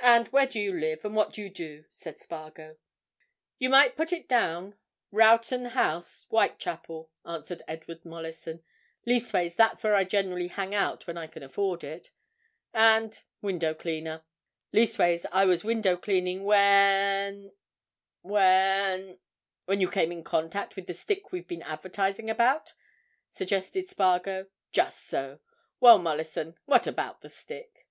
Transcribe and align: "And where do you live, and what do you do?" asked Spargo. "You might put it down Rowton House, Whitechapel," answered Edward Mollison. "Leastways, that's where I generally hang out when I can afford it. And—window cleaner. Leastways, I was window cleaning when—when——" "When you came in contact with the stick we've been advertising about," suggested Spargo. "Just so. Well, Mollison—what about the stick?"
"And 0.00 0.28
where 0.28 0.46
do 0.46 0.58
you 0.58 0.72
live, 0.72 1.04
and 1.04 1.14
what 1.14 1.34
do 1.34 1.42
you 1.42 1.50
do?" 1.50 1.84
asked 1.90 2.20
Spargo. 2.20 2.78
"You 3.58 3.68
might 3.68 3.94
put 3.94 4.10
it 4.10 4.26
down 4.26 4.78
Rowton 5.12 5.72
House, 5.72 6.24
Whitechapel," 6.30 7.10
answered 7.26 7.60
Edward 7.68 8.02
Mollison. 8.02 8.64
"Leastways, 9.04 9.54
that's 9.54 9.84
where 9.84 9.94
I 9.94 10.04
generally 10.04 10.48
hang 10.48 10.74
out 10.74 11.06
when 11.06 11.18
I 11.18 11.26
can 11.26 11.42
afford 11.42 11.84
it. 11.84 12.10
And—window 12.72 13.74
cleaner. 13.74 14.24
Leastways, 14.72 15.26
I 15.30 15.44
was 15.44 15.62
window 15.62 15.98
cleaning 15.98 16.44
when—when——" 16.44 19.18
"When 19.66 19.80
you 19.82 19.90
came 19.90 20.10
in 20.10 20.24
contact 20.24 20.74
with 20.76 20.86
the 20.86 20.94
stick 20.94 21.32
we've 21.32 21.46
been 21.46 21.60
advertising 21.60 22.30
about," 22.30 22.72
suggested 23.28 23.88
Spargo. 23.88 24.46
"Just 24.72 25.06
so. 25.06 25.40
Well, 25.80 25.98
Mollison—what 25.98 26.86
about 26.86 27.20
the 27.20 27.28
stick?" 27.28 27.86